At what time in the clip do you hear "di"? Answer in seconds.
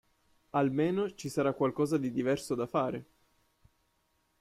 1.99-2.09